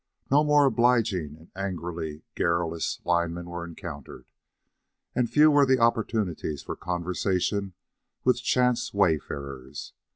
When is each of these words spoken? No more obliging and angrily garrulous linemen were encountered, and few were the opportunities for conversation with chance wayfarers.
No 0.31 0.43
more 0.43 0.65
obliging 0.65 1.35
and 1.37 1.51
angrily 1.55 2.23
garrulous 2.33 2.99
linemen 3.05 3.45
were 3.47 3.63
encountered, 3.63 4.31
and 5.13 5.29
few 5.29 5.51
were 5.51 5.63
the 5.67 5.77
opportunities 5.77 6.63
for 6.63 6.75
conversation 6.75 7.73
with 8.23 8.41
chance 8.41 8.95
wayfarers. 8.95 9.93